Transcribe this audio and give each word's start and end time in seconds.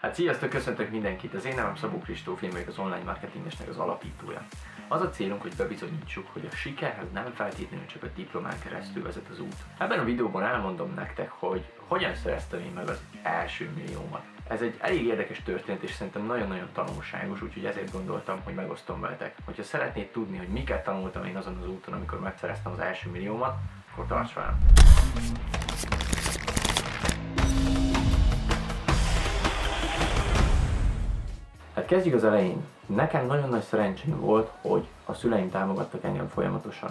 Hát 0.00 0.14
sziasztok, 0.14 0.50
köszöntök 0.50 0.90
mindenkit! 0.90 1.34
Az 1.34 1.44
én 1.44 1.54
nevem 1.54 1.76
Szabó 1.76 1.98
Kristóf, 1.98 2.42
én 2.42 2.50
vagyok 2.50 2.68
az 2.68 2.78
online 2.78 3.02
marketingesnek 3.04 3.68
az 3.68 3.76
alapítója. 3.76 4.46
Az 4.88 5.00
a 5.00 5.10
célunk, 5.10 5.42
hogy 5.42 5.52
bebizonyítsuk, 5.56 6.26
hogy 6.32 6.48
a 6.52 6.54
sikerhez 6.54 7.12
nem 7.12 7.32
feltétlenül 7.34 7.86
csak 7.86 8.02
a 8.02 8.06
diplomán 8.14 8.58
keresztül 8.62 9.02
vezet 9.02 9.28
az 9.30 9.40
út. 9.40 9.56
Ebben 9.78 9.98
a 9.98 10.04
videóban 10.04 10.42
elmondom 10.42 10.94
nektek, 10.94 11.30
hogy 11.30 11.64
hogyan 11.76 12.14
szereztem 12.14 12.60
én 12.60 12.72
meg 12.74 12.88
az 12.88 13.00
első 13.22 13.70
milliómat. 13.76 14.22
Ez 14.48 14.62
egy 14.62 14.76
elég 14.78 15.04
érdekes 15.04 15.42
történet, 15.42 15.82
és 15.82 15.92
szerintem 15.92 16.26
nagyon-nagyon 16.26 16.68
tanulságos, 16.72 17.42
úgyhogy 17.42 17.64
ezért 17.64 17.92
gondoltam, 17.92 18.40
hogy 18.44 18.54
megosztom 18.54 19.00
veletek. 19.00 19.34
Hogyha 19.44 19.62
szeretnéd 19.62 20.10
tudni, 20.10 20.36
hogy 20.36 20.48
miket 20.48 20.84
tanultam 20.84 21.24
én 21.24 21.36
azon 21.36 21.58
az 21.62 21.68
úton, 21.68 21.94
amikor 21.94 22.20
megszereztem 22.20 22.72
az 22.72 22.78
első 22.78 23.10
milliómat, 23.10 23.56
akkor 23.92 24.06
tarts 24.06 24.32
velem! 24.32 24.58
Kezdjük 31.90 32.14
az 32.14 32.24
elején. 32.24 32.64
Nekem 32.86 33.26
nagyon 33.26 33.48
nagy 33.48 33.62
szerencsém 33.62 34.20
volt, 34.20 34.50
hogy 34.60 34.86
a 35.04 35.14
szüleim 35.14 35.50
támogattak 35.50 36.04
engem 36.04 36.28
folyamatosan. 36.28 36.90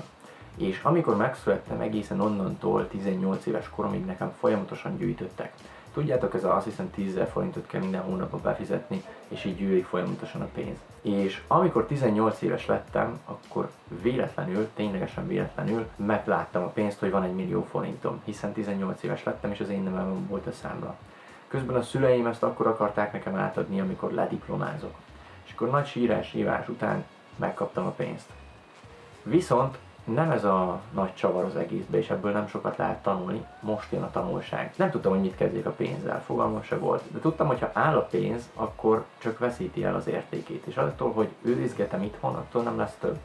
És 0.57 0.79
amikor 0.83 1.15
megszülettem 1.15 1.79
egészen 1.79 2.19
onnantól 2.19 2.87
18 2.87 3.45
éves 3.45 3.69
koromig 3.69 4.05
nekem 4.05 4.33
folyamatosan 4.39 4.97
gyűjtöttek. 4.97 5.53
Tudjátok, 5.93 6.33
ez 6.33 6.43
a, 6.43 6.55
azt 6.55 6.65
hiszem 6.65 6.91
10 6.91 7.19
forintot 7.31 7.67
kell 7.67 7.81
minden 7.81 8.01
hónapban 8.01 8.41
befizetni, 8.43 9.03
és 9.27 9.45
így 9.45 9.57
gyűlik 9.57 9.85
folyamatosan 9.85 10.41
a 10.41 10.49
pénz. 10.53 10.77
És 11.01 11.41
amikor 11.47 11.85
18 11.85 12.41
éves 12.41 12.65
lettem, 12.65 13.19
akkor 13.25 13.69
véletlenül, 14.01 14.69
ténylegesen 14.75 15.27
véletlenül 15.27 15.87
megláttam 15.95 16.63
a 16.63 16.67
pénzt, 16.67 16.99
hogy 16.99 17.11
van 17.11 17.23
egy 17.23 17.35
millió 17.35 17.65
forintom, 17.69 18.21
hiszen 18.23 18.53
18 18.53 19.03
éves 19.03 19.23
lettem, 19.23 19.51
és 19.51 19.59
az 19.59 19.69
én 19.69 19.83
nevem 19.83 20.27
volt 20.27 20.47
a 20.47 20.51
számla. 20.51 20.95
Közben 21.49 21.75
a 21.75 21.81
szüleim 21.81 22.27
ezt 22.27 22.43
akkor 22.43 22.67
akarták 22.67 23.13
nekem 23.13 23.35
átadni, 23.35 23.79
amikor 23.79 24.11
lediplomázok. 24.11 24.93
És 25.45 25.51
akkor 25.51 25.69
nagy 25.69 25.87
sírás, 25.87 26.31
hívás 26.31 26.67
után 26.67 27.05
megkaptam 27.35 27.85
a 27.85 27.89
pénzt. 27.89 28.29
Viszont 29.23 29.77
nem 30.03 30.31
ez 30.31 30.43
a 30.43 30.81
nagy 30.91 31.13
csavar 31.13 31.43
az 31.43 31.55
egészbe, 31.55 31.97
és 31.97 32.09
ebből 32.09 32.31
nem 32.31 32.47
sokat 32.47 32.77
lehet 32.77 33.01
tanulni, 33.01 33.45
most 33.59 33.91
jön 33.91 34.01
a 34.01 34.11
tanulság. 34.11 34.73
Nem 34.75 34.89
tudtam, 34.89 35.11
hogy 35.11 35.21
mit 35.21 35.35
kezdjek 35.35 35.65
a 35.65 35.71
pénzzel, 35.71 36.23
fogalmam 36.23 36.63
se 36.63 36.77
volt. 36.77 37.03
De 37.11 37.19
tudtam, 37.19 37.47
hogy 37.47 37.59
ha 37.59 37.69
áll 37.73 37.95
a 37.95 38.05
pénz, 38.05 38.49
akkor 38.53 39.05
csak 39.17 39.39
veszíti 39.39 39.83
el 39.83 39.95
az 39.95 40.07
értékét, 40.07 40.65
és 40.65 40.77
attól, 40.77 41.11
hogy 41.11 41.29
őrizgetem 41.41 42.03
itthon, 42.03 42.35
attól 42.35 42.63
nem 42.63 42.77
lesz 42.77 42.95
több. 42.99 43.17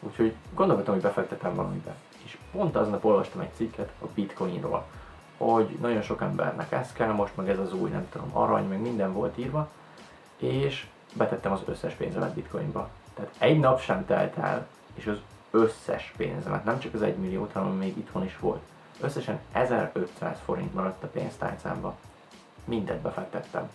Úgyhogy 0.00 0.34
gondolkodtam, 0.54 0.94
hogy 0.94 1.02
befektetem 1.02 1.54
valamibe. 1.54 1.94
És 2.24 2.38
pont 2.52 2.76
aznap 2.76 3.04
olvastam 3.04 3.40
egy 3.40 3.54
cikket 3.54 3.92
a 4.02 4.06
bitcoinról, 4.14 4.84
hogy 5.36 5.76
nagyon 5.80 6.02
sok 6.02 6.20
embernek 6.20 6.72
ez 6.72 6.92
kell, 6.92 7.12
most 7.12 7.36
meg 7.36 7.48
ez 7.48 7.58
az 7.58 7.72
új, 7.72 7.90
nem 7.90 8.08
tudom, 8.10 8.30
arany, 8.32 8.68
meg 8.68 8.80
minden 8.80 9.12
volt 9.12 9.38
írva, 9.38 9.68
és 10.36 10.86
betettem 11.14 11.52
az 11.52 11.60
összes 11.64 11.94
pénzemet 11.94 12.34
bitcoinba. 12.34 12.88
Tehát 13.14 13.34
egy 13.38 13.60
nap 13.60 13.80
sem 13.80 14.06
telt 14.06 14.36
el, 14.36 14.66
és 14.94 15.06
az 15.06 15.18
összes 15.50 16.12
pénzemet, 16.16 16.64
nem 16.64 16.78
csak 16.78 16.94
az 16.94 17.02
egy 17.02 17.16
milliót, 17.16 17.52
hanem 17.52 17.70
még 17.70 17.96
itthon 17.96 18.24
is 18.24 18.38
volt. 18.38 18.60
Összesen 19.00 19.40
1500 19.52 20.38
forint 20.44 20.74
maradt 20.74 21.02
a 21.02 21.06
pénztárcámba. 21.06 21.96
Mindent 22.64 23.00
befektettem. 23.00 23.70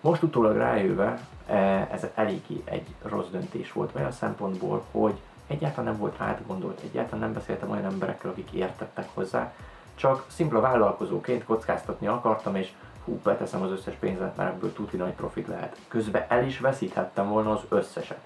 Most 0.00 0.22
utólag 0.22 0.56
rájöve, 0.56 1.20
e, 1.46 1.88
ez 1.92 2.06
eléggé 2.14 2.62
egy 2.64 2.86
rossz 3.02 3.28
döntés 3.30 3.72
volt 3.72 3.94
olyan 3.94 4.12
szempontból, 4.12 4.84
hogy 4.90 5.20
egyáltalán 5.46 5.90
nem 5.90 6.00
volt 6.00 6.20
átgondolt, 6.20 6.80
egyáltalán 6.80 7.20
nem 7.20 7.32
beszéltem 7.32 7.70
olyan 7.70 7.84
emberekkel, 7.84 8.30
akik 8.30 8.50
értettek 8.50 9.08
hozzá, 9.14 9.52
csak 9.96 10.24
szimpla 10.26 10.60
vállalkozóként 10.60 11.44
kockáztatni 11.44 12.06
akartam, 12.06 12.56
és 12.56 12.72
hú, 13.04 13.20
beteszem 13.22 13.62
az 13.62 13.70
összes 13.70 13.94
pénzemet, 13.94 14.36
mert 14.36 14.54
ebből 14.54 14.72
tuti 14.72 14.96
nagy 14.96 15.12
profit 15.12 15.46
lehet. 15.46 15.76
Közben 15.88 16.24
el 16.28 16.44
is 16.44 16.58
veszíthettem 16.58 17.28
volna 17.28 17.52
az 17.52 17.60
összeset. 17.68 18.20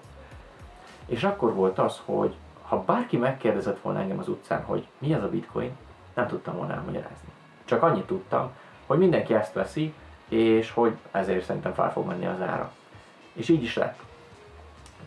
És 1.05 1.23
akkor 1.23 1.53
volt 1.53 1.79
az, 1.79 2.01
hogy 2.05 2.35
ha 2.61 2.83
bárki 2.83 3.17
megkérdezett 3.17 3.81
volna 3.81 3.99
engem 3.99 4.19
az 4.19 4.27
utcán, 4.27 4.63
hogy 4.63 4.87
mi 4.97 5.13
ez 5.13 5.23
a 5.23 5.29
bitcoin, 5.29 5.77
nem 6.13 6.27
tudtam 6.27 6.55
volna 6.55 6.73
elmagyarázni. 6.73 7.29
Csak 7.65 7.83
annyit 7.83 8.05
tudtam, 8.05 8.51
hogy 8.85 8.97
mindenki 8.97 9.33
ezt 9.33 9.53
veszi, 9.53 9.93
és 10.27 10.71
hogy 10.71 10.97
ezért 11.11 11.45
szerintem 11.45 11.73
fel 11.73 11.91
fog 11.91 12.07
menni 12.07 12.25
az 12.25 12.41
ára. 12.41 12.71
És 13.33 13.49
így 13.49 13.63
is 13.63 13.75
lett. 13.75 13.99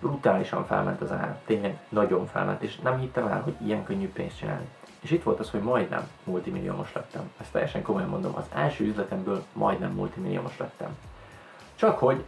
Brutálisan 0.00 0.66
felment 0.66 1.00
az 1.00 1.12
ára, 1.12 1.40
tényleg 1.44 1.78
nagyon 1.88 2.26
felment, 2.26 2.62
és 2.62 2.78
nem 2.78 2.98
hittem 2.98 3.26
el, 3.26 3.40
hogy 3.40 3.54
ilyen 3.64 3.84
könnyű 3.84 4.08
pénzt 4.12 4.38
csinálni. 4.38 4.68
És 5.04 5.10
itt 5.10 5.22
volt 5.22 5.40
az, 5.40 5.50
hogy 5.50 5.60
majdnem 5.60 6.08
multimilliómos 6.24 6.92
lettem. 6.92 7.30
Ezt 7.40 7.52
teljesen 7.52 7.82
komolyan 7.82 8.08
mondom, 8.08 8.34
az 8.34 8.44
első 8.54 8.84
üzletemből 8.84 9.44
majdnem 9.52 9.92
multimilliómos 9.92 10.58
lettem. 10.58 10.96
Csak 11.74 11.98
hogy 11.98 12.24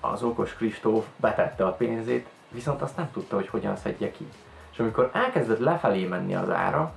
az 0.00 0.22
okos 0.22 0.54
Kristóf 0.54 1.06
betette 1.16 1.66
a 1.66 1.72
pénzét, 1.72 2.28
viszont 2.48 2.82
azt 2.82 2.96
nem 2.96 3.10
tudta, 3.12 3.34
hogy 3.34 3.48
hogyan 3.48 3.76
szedje 3.76 4.10
ki. 4.10 4.28
És 4.72 4.78
amikor 4.78 5.10
elkezdett 5.12 5.58
lefelé 5.58 6.04
menni 6.04 6.34
az 6.34 6.50
ára, 6.50 6.92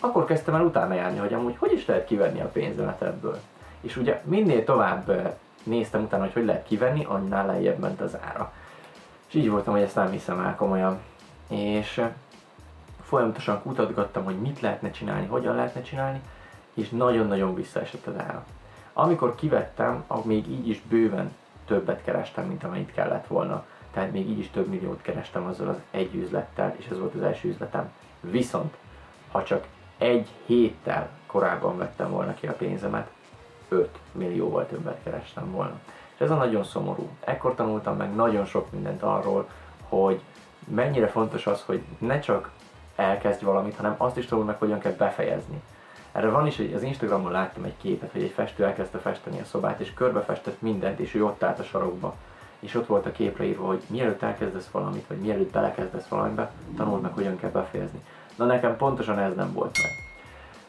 akkor 0.00 0.24
kezdtem 0.24 0.54
el 0.54 0.64
utána 0.64 0.94
járni, 0.94 1.18
hogy 1.18 1.34
amúgy 1.34 1.56
hogy 1.58 1.72
is 1.72 1.86
lehet 1.86 2.06
kivenni 2.06 2.40
a 2.40 2.48
pénzemet 2.48 3.02
ebből. 3.02 3.38
És 3.80 3.96
ugye 3.96 4.22
minél 4.24 4.64
tovább 4.64 5.36
néztem 5.62 6.02
utána, 6.02 6.22
hogy 6.22 6.32
hogy 6.32 6.44
lehet 6.44 6.66
kivenni, 6.66 7.04
annál 7.04 7.46
lejjebb 7.46 7.78
ment 7.78 8.00
az 8.00 8.16
ára. 8.20 8.52
És 9.28 9.34
így 9.34 9.50
voltam, 9.50 9.72
hogy 9.72 9.82
ezt 9.82 9.94
nem 9.94 10.10
hiszem 10.10 10.40
el 10.40 10.56
komolyan. 10.56 10.98
És 11.48 12.02
folyamatosan 13.10 13.62
kutatgattam, 13.62 14.24
hogy 14.24 14.40
mit 14.40 14.60
lehetne 14.60 14.90
csinálni, 14.90 15.26
hogyan 15.26 15.54
lehetne 15.54 15.82
csinálni, 15.82 16.20
és 16.74 16.88
nagyon-nagyon 16.88 17.54
visszaesett 17.54 18.06
az 18.06 18.14
ára. 18.18 18.44
Amikor 18.92 19.34
kivettem, 19.34 20.04
még 20.24 20.48
így 20.48 20.68
is 20.68 20.82
bőven 20.88 21.36
többet 21.66 22.02
kerestem, 22.04 22.46
mint 22.46 22.64
amennyit 22.64 22.92
kellett 22.92 23.26
volna. 23.26 23.64
Tehát 23.92 24.12
még 24.12 24.28
így 24.28 24.38
is 24.38 24.50
több 24.50 24.68
milliót 24.68 25.02
kerestem 25.02 25.46
azzal 25.46 25.68
az 25.68 25.76
egy 25.90 26.14
üzlettel, 26.14 26.74
és 26.76 26.86
ez 26.90 26.98
volt 26.98 27.14
az 27.14 27.22
első 27.22 27.48
üzletem. 27.48 27.92
Viszont, 28.20 28.76
ha 29.30 29.42
csak 29.42 29.66
egy 29.98 30.28
héttel 30.46 31.08
korábban 31.26 31.78
vettem 31.78 32.10
volna 32.10 32.34
ki 32.34 32.46
a 32.46 32.52
pénzemet, 32.52 33.10
5 33.68 33.98
millióval 34.12 34.66
többet 34.66 35.02
kerestem 35.02 35.50
volna. 35.50 35.80
És 36.14 36.20
ez 36.20 36.30
a 36.30 36.34
nagyon 36.34 36.64
szomorú. 36.64 37.08
Ekkor 37.20 37.54
tanultam 37.54 37.96
meg 37.96 38.14
nagyon 38.14 38.44
sok 38.44 38.70
mindent 38.70 39.02
arról, 39.02 39.48
hogy 39.88 40.20
mennyire 40.68 41.06
fontos 41.06 41.46
az, 41.46 41.62
hogy 41.62 41.82
ne 41.98 42.20
csak 42.20 42.50
elkezdj 43.00 43.44
valamit, 43.44 43.76
hanem 43.76 43.94
azt 43.96 44.16
is 44.16 44.26
tanul 44.26 44.44
meg, 44.44 44.58
hogyan 44.58 44.78
kell 44.78 44.92
befejezni. 44.92 45.62
Erre 46.12 46.28
van 46.28 46.46
is, 46.46 46.56
hogy 46.56 46.72
az 46.74 46.82
Instagramon 46.82 47.32
láttam 47.32 47.64
egy 47.64 47.76
képet, 47.80 48.12
hogy 48.12 48.22
egy 48.22 48.30
festő 48.30 48.64
elkezdte 48.64 48.98
festeni 48.98 49.40
a 49.40 49.44
szobát, 49.44 49.80
és 49.80 49.94
körbefestett 49.94 50.60
mindent, 50.60 50.98
és 50.98 51.14
ő 51.14 51.24
ott 51.24 51.42
állt 51.42 51.58
a 51.58 51.62
sarokba. 51.62 52.14
És 52.58 52.74
ott 52.74 52.86
volt 52.86 53.06
a 53.06 53.12
képre 53.12 53.44
írva, 53.44 53.66
hogy 53.66 53.82
mielőtt 53.86 54.22
elkezdesz 54.22 54.68
valamit, 54.70 55.06
vagy 55.06 55.18
mielőtt 55.18 55.52
belekezdesz 55.52 56.08
valamibe, 56.08 56.50
tanuld 56.76 57.00
meg, 57.00 57.12
hogyan 57.14 57.36
kell 57.36 57.50
befejezni. 57.50 58.04
Na 58.36 58.44
nekem 58.44 58.76
pontosan 58.76 59.18
ez 59.18 59.34
nem 59.34 59.52
volt 59.52 59.78
meg. 59.82 59.90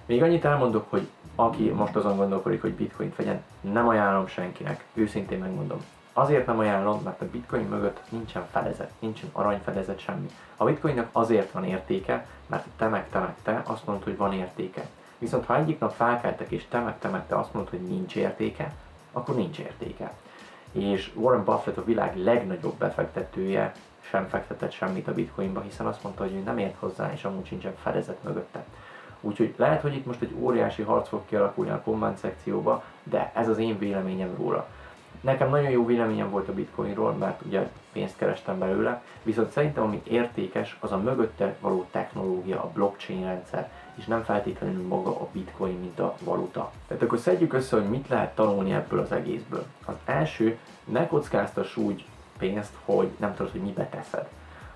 Még 0.06 0.24
annyit 0.24 0.46
elmondok, 0.46 0.86
hogy 0.90 1.08
aki 1.36 1.70
most 1.70 1.96
azon 1.96 2.18
gondolkodik, 2.18 2.62
hogy 2.62 2.74
bitcoint 2.74 3.16
vegyen, 3.16 3.44
nem 3.62 3.88
ajánlom 3.88 4.28
senkinek, 4.28 4.86
őszintén 4.94 5.40
megmondom. 5.40 5.82
Azért 6.14 6.46
nem 6.46 6.60
ajánlom, 6.60 7.02
mert 7.04 7.22
a 7.22 7.30
bitcoin 7.32 7.66
mögött 7.66 8.02
nincsen 8.10 8.48
fedezet, 8.52 8.92
nincsen 9.00 9.30
aranyfedezet, 9.32 10.00
semmi. 10.00 10.30
A 10.58 10.66
bitcoinnak 10.66 11.10
azért 11.12 11.52
van 11.52 11.64
értéke, 11.64 12.26
mert 12.48 12.66
te 12.78 12.88
meg 12.88 13.10
te 13.10 13.20
meg 13.20 13.36
te 13.44 13.62
azt 13.66 13.86
mondod, 13.86 14.04
hogy 14.04 14.18
van 14.18 14.34
értéke. 14.34 14.88
Viszont 15.18 15.46
ha 15.46 15.58
egyik 15.58 15.80
nap 15.80 15.92
felkeltek 15.92 16.52
és 16.52 16.66
te 16.70 16.80
meg 16.80 17.00
te 17.00 17.08
meg 17.08 17.28
te 17.28 17.36
azt 17.38 17.54
mondod, 17.54 17.72
hogy 17.72 17.82
nincs 17.82 18.16
értéke, 18.16 18.74
akkor 19.12 19.36
nincs 19.36 19.60
értéke. 19.60 20.14
És 20.72 21.12
Warren 21.16 21.44
Buffett 21.44 21.78
a 21.78 21.84
világ 21.84 22.18
legnagyobb 22.18 22.76
befektetője 22.76 23.74
sem 24.02 24.28
fektetett 24.28 24.72
semmit 24.72 25.08
a 25.08 25.14
bitcoinba, 25.14 25.62
hiszen 25.62 25.86
azt 25.86 26.04
mondta, 26.04 26.24
hogy 26.24 26.34
ő 26.34 26.40
nem 26.40 26.58
ért 26.58 26.80
hozzá, 26.80 27.12
és 27.14 27.24
amúgy 27.24 27.46
sincsen 27.46 27.76
fedezet 27.82 28.24
mögötte. 28.24 28.64
Úgyhogy 29.22 29.54
lehet, 29.58 29.82
hogy 29.82 29.96
itt 29.96 30.06
most 30.06 30.22
egy 30.22 30.36
óriási 30.40 30.82
harc 30.82 31.08
fog 31.08 31.22
kialakulni 31.26 31.72
a 31.72 31.82
komment 31.82 32.18
szekcióba, 32.18 32.84
de 33.04 33.32
ez 33.36 33.48
az 33.48 33.58
én 33.58 33.78
véleményem 33.78 34.36
róla. 34.38 34.68
Nekem 35.22 35.50
nagyon 35.50 35.70
jó 35.70 35.86
véleményem 35.86 36.30
volt 36.30 36.48
a 36.48 36.54
bitcoinról, 36.54 37.14
mert 37.14 37.42
ugye 37.46 37.70
pénzt 37.92 38.18
kerestem 38.18 38.60
belőle, 38.60 39.04
viszont 39.24 39.52
szerintem 39.52 39.84
ami 39.84 40.02
értékes, 40.04 40.78
az 40.80 40.92
a 40.92 40.98
mögötte 40.98 41.56
való 41.60 41.86
technológia, 41.92 42.64
a 42.64 42.72
blockchain 42.74 43.26
rendszer, 43.26 43.72
és 43.96 44.06
nem 44.06 44.24
feltétlenül 44.24 44.88
maga 44.88 45.10
a 45.10 45.28
bitcoin, 45.32 45.80
mint 45.80 46.00
a 46.00 46.16
valuta. 46.24 46.72
Tehát 46.88 47.04
akkor 47.04 47.18
szedjük 47.18 47.54
össze, 47.54 47.76
hogy 47.76 47.90
mit 47.90 48.08
lehet 48.08 48.36
tanulni 48.36 48.74
ebből 48.74 49.00
az 49.00 49.12
egészből. 49.12 49.66
Az 49.86 49.96
első, 50.06 50.58
ne 50.84 51.08
kockáztass 51.08 51.78
úgy 51.78 52.06
pénzt, 52.38 52.74
hogy 52.86 53.10
nem 53.18 53.36
tudod, 53.36 53.52
hogy 53.52 53.62
mibe 53.62 53.86
teszed. 53.86 54.28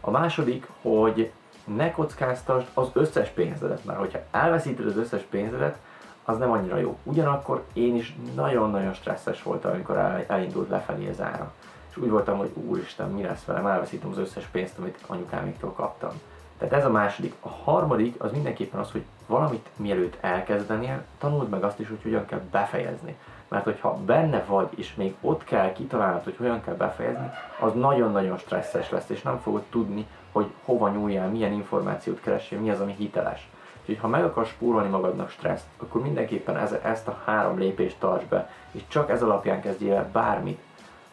A 0.01 0.11
második, 0.11 0.67
hogy 0.81 1.31
ne 1.75 1.91
kockáztasd 1.91 2.67
az 2.73 2.87
összes 2.93 3.29
pénzedet, 3.29 3.85
mert 3.85 3.99
hogyha 3.99 4.19
elveszíted 4.31 4.85
az 4.85 4.97
összes 4.97 5.21
pénzedet, 5.21 5.77
az 6.25 6.37
nem 6.37 6.51
annyira 6.51 6.77
jó. 6.77 6.97
Ugyanakkor 7.03 7.63
én 7.73 7.95
is 7.95 8.15
nagyon-nagyon 8.35 8.93
stresszes 8.93 9.43
voltam, 9.43 9.71
amikor 9.71 10.25
elindult 10.27 10.69
lefelé 10.69 11.09
az 11.09 11.21
ára. 11.21 11.53
És 11.89 11.97
úgy 11.97 12.09
voltam, 12.09 12.37
hogy 12.37 12.51
úristen, 12.53 13.09
mi 13.09 13.21
lesz 13.21 13.43
velem, 13.43 13.67
elveszítem 13.67 14.09
az 14.09 14.17
összes 14.17 14.45
pénzt, 14.45 14.77
amit 14.77 15.03
anyukáméktól 15.07 15.71
kaptam. 15.71 16.11
Tehát 16.57 16.73
ez 16.73 16.85
a 16.85 16.89
második. 16.91 17.33
A 17.39 17.49
harmadik 17.49 18.23
az 18.23 18.31
mindenképpen 18.31 18.79
az, 18.79 18.91
hogy 18.91 19.03
valamit 19.27 19.69
mielőtt 19.75 20.17
elkezdenél, 20.21 21.03
tanuld 21.17 21.49
meg 21.49 21.63
azt 21.63 21.79
is, 21.79 21.87
hogy 21.87 22.01
hogyan 22.03 22.25
kell 22.25 22.41
befejezni. 22.51 23.15
Mert 23.47 23.63
hogyha 23.63 23.97
benne 24.05 24.43
vagy, 24.47 24.67
és 24.75 24.95
még 24.95 25.15
ott 25.21 25.43
kell 25.43 25.73
kitalálnod, 25.73 26.23
hogy 26.23 26.35
hogyan 26.37 26.61
kell 26.61 26.73
befejezni, 26.73 27.31
az 27.59 27.73
nagyon-nagyon 27.73 28.37
stresszes 28.37 28.89
lesz, 28.89 29.09
és 29.09 29.21
nem 29.21 29.39
fogod 29.39 29.63
tudni, 29.69 30.07
hogy 30.31 30.51
hova 30.63 30.89
nyúljál, 30.89 31.29
milyen 31.29 31.51
információt 31.51 32.21
keressél, 32.21 32.59
mi 32.59 32.69
az, 32.69 32.79
ami 32.79 32.93
hiteles. 32.97 33.47
Úgyhogy 33.85 34.01
ha 34.01 34.07
meg 34.07 34.23
akarsz 34.23 34.49
spórolni 34.49 34.89
magadnak 34.89 35.29
stresszt, 35.29 35.65
akkor 35.77 36.01
mindenképpen 36.01 36.57
ez, 36.57 36.71
ezt 36.71 37.07
a 37.07 37.21
három 37.25 37.57
lépést 37.57 37.99
tarts 37.99 38.23
be, 38.23 38.49
és 38.71 38.81
csak 38.87 39.09
ez 39.09 39.23
alapján 39.23 39.61
kezdjél 39.61 39.93
el 39.93 40.09
bármit, 40.11 40.59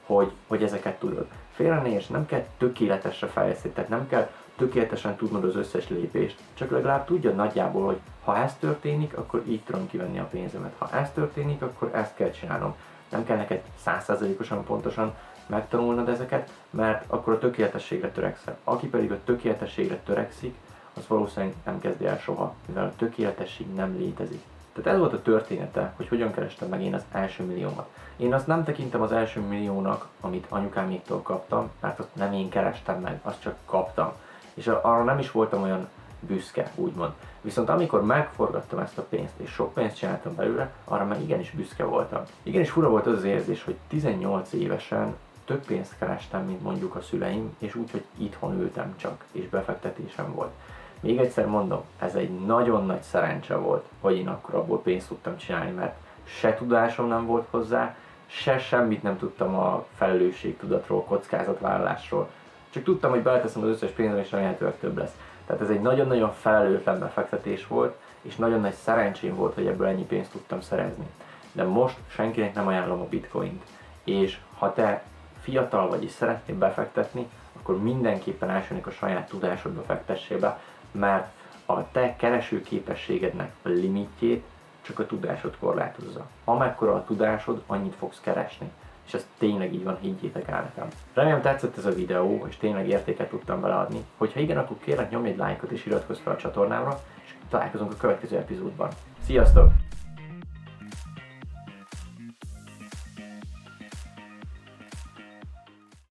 hogy, 0.07 0.33
hogy 0.47 0.63
ezeket 0.63 0.99
tudod. 0.99 1.27
Félre 1.51 1.75
ne 1.75 1.99
nem 2.09 2.27
kell 2.27 2.45
tökéletesre 2.59 3.27
fejleszteni, 3.27 3.75
tehát 3.75 3.91
nem 3.91 4.09
kell 4.09 4.31
tökéletesen 4.57 5.17
tudnod 5.17 5.45
az 5.45 5.57
összes 5.57 5.89
lépést, 5.89 6.39
csak 6.55 6.71
legalább 6.71 7.05
tudjad 7.05 7.35
nagyjából, 7.35 7.87
hogy 7.87 7.99
ha 8.25 8.37
ez 8.37 8.55
történik, 8.55 9.17
akkor 9.17 9.43
így 9.47 9.61
tudom 9.61 9.89
kivenni 9.89 10.19
a 10.19 10.29
pénzemet. 10.31 10.75
Ha 10.79 10.91
ez 10.91 11.11
történik, 11.11 11.63
akkor 11.63 11.91
ezt 11.95 12.15
kell 12.15 12.31
csinálnom. 12.31 12.75
Nem 13.09 13.25
kell 13.25 13.37
neked 13.37 13.63
százszázalékosan 13.83 14.65
pontosan 14.65 15.15
megtanulnod 15.47 16.09
ezeket, 16.09 16.51
mert 16.71 17.05
akkor 17.07 17.33
a 17.33 17.39
tökéletességre 17.39 18.11
törekszel. 18.11 18.57
Aki 18.65 18.87
pedig 18.87 19.13
a 19.13 19.25
tökéletességre 19.25 19.97
törekszik, 19.97 20.55
az 20.95 21.07
valószínűleg 21.07 21.55
nem 21.65 21.81
kezdi 21.81 22.07
el 22.07 22.19
soha, 22.19 22.55
mivel 22.67 22.85
a 22.85 22.97
tökéletesség 22.97 23.75
nem 23.75 23.97
létezik. 23.97 24.43
Tehát 24.73 24.93
ez 24.93 24.99
volt 24.99 25.13
a 25.13 25.23
története, 25.23 25.93
hogy 25.97 26.09
hogyan 26.09 26.33
kerestem 26.33 26.69
meg 26.69 26.83
én 26.83 26.95
az 26.95 27.05
első 27.13 27.45
milliómat. 27.45 27.89
Én 28.17 28.35
azt 28.35 28.47
nem 28.47 28.65
tekintem 28.65 29.03
az 29.03 29.13
első 29.13 29.41
milliónak, 29.41 30.07
amit 30.21 30.47
anyukáméktól 30.49 31.23
kaptam, 31.23 31.71
mert 31.81 31.99
azt 31.99 32.15
nem 32.15 32.33
én 32.33 32.49
kerestem 32.49 33.01
meg, 33.01 33.21
azt 33.23 33.41
csak 33.41 33.57
kaptam. 33.65 34.13
És 34.55 34.67
arra 34.67 35.05
nem 35.05 35.19
is 35.19 35.31
voltam 35.31 35.63
olyan 35.63 35.89
büszke, 36.21 36.71
úgymond. 36.75 37.13
Viszont 37.41 37.69
amikor 37.69 38.05
megforgattam 38.05 38.79
ezt 38.79 38.99
a 38.99 39.03
pénzt, 39.03 39.33
és 39.37 39.51
sok 39.51 39.75
pénzt 39.75 39.97
csináltam 39.97 40.35
belőle, 40.35 40.73
arra 40.85 41.05
meg 41.05 41.21
igenis 41.21 41.51
büszke 41.51 41.85
voltam. 41.85 42.23
Igenis 42.43 42.71
fura 42.71 42.89
volt 42.89 43.07
az 43.07 43.17
az 43.17 43.25
érzés, 43.25 43.65
hogy 43.65 43.77
18 43.89 44.53
évesen 44.53 45.17
több 45.45 45.65
pénzt 45.67 45.99
kerestem, 45.99 46.45
mint 46.45 46.63
mondjuk 46.63 46.95
a 46.95 47.01
szüleim, 47.01 47.57
és 47.59 47.75
úgy, 47.75 47.91
hogy 47.91 48.05
itthon 48.17 48.61
ültem 48.61 48.95
csak, 48.97 49.25
és 49.33 49.49
befektetésem 49.49 50.35
volt. 50.35 50.53
Még 51.03 51.19
egyszer 51.19 51.47
mondom, 51.47 51.83
ez 51.99 52.15
egy 52.15 52.31
nagyon 52.45 52.87
nagy 52.87 53.03
szerencse 53.03 53.57
volt, 53.57 53.85
hogy 54.01 54.17
én 54.17 54.29
akkor 54.29 54.55
abból 54.55 54.83
pénzt 54.83 55.09
tudtam 55.09 55.37
csinálni, 55.37 55.71
mert 55.71 55.97
se 56.25 56.55
tudásom 56.55 57.09
nem 57.09 57.27
volt 57.27 57.47
hozzá, 57.51 57.95
se 58.27 58.59
semmit 58.59 59.03
nem 59.03 59.19
tudtam 59.19 59.55
a 59.55 59.87
felelősségtudatról, 59.97 61.05
kockázatvállalásról. 61.05 62.29
Csak 62.71 62.83
tudtam, 62.83 63.11
hogy 63.11 63.23
beleteszem 63.23 63.63
az 63.63 63.69
összes 63.69 63.91
pénzem, 63.91 64.19
és 64.19 64.31
remélhetőleg 64.31 64.79
több 64.79 64.99
lesz. 64.99 65.17
Tehát 65.47 65.63
ez 65.63 65.71
egy 65.71 65.81
nagyon-nagyon 65.81 66.33
felelőtlen 66.33 66.99
befektetés 66.99 67.67
volt, 67.67 67.97
és 68.23 68.37
nagyon 68.37 68.61
nagy 68.61 68.75
szerencsém 68.75 69.35
volt, 69.35 69.55
hogy 69.55 69.67
ebből 69.67 69.87
ennyi 69.87 70.05
pénzt 70.05 70.31
tudtam 70.31 70.61
szerezni. 70.61 71.07
De 71.53 71.65
most 71.65 71.97
senkinek 72.09 72.55
nem 72.55 72.67
ajánlom 72.67 73.01
a 73.01 73.09
bitcoint. 73.09 73.63
És 74.05 74.39
ha 74.59 74.73
te 74.73 75.03
fiatal 75.41 75.89
vagy 75.89 76.05
és 76.05 76.11
szeretnél 76.11 76.57
befektetni, 76.57 77.29
akkor 77.61 77.83
mindenképpen 77.83 78.51
elsőnek 78.51 78.87
a 78.87 78.91
saját 78.91 79.29
tudásodba 79.29 79.83
fektessél 79.83 80.39
be, 80.39 80.61
mert 80.93 81.33
a 81.67 81.91
te 81.91 82.17
kereső 82.17 82.63
képességednek 82.63 83.53
a 83.63 83.69
limitjét 83.69 84.45
csak 84.83 84.99
a 84.99 85.07
tudásod 85.07 85.57
korlátozza. 85.59 86.27
Amekkora 86.45 86.95
a 86.95 87.05
tudásod, 87.05 87.63
annyit 87.67 87.95
fogsz 87.95 88.21
keresni. 88.21 88.71
És 89.07 89.15
ez 89.15 89.27
tényleg 89.39 89.75
így 89.75 89.85
van, 89.85 89.99
higgyétek 90.01 90.49
el 90.49 90.63
nekem. 90.63 90.89
Remélem 91.15 91.41
tetszett 91.41 91.77
ez 91.77 91.87
a 91.87 91.95
videó, 91.95 92.47
és 92.49 92.57
tényleg 92.57 92.89
értéket 92.89 93.29
tudtam 93.29 93.61
beleadni. 93.61 94.05
Hogyha 94.17 94.41
igen, 94.41 94.59
akkor 94.59 94.77
kérlek 94.81 95.11
nyomj 95.11 95.29
egy 95.29 95.37
lájkot 95.37 95.71
és 95.71 95.87
iratkozz 95.87 96.19
fel 96.19 96.33
a 96.33 96.37
csatornámra, 96.37 97.01
és 97.25 97.35
találkozunk 97.49 97.93
a 97.93 97.97
következő 97.97 98.37
epizódban. 98.37 98.91
Sziasztok! 99.25 99.71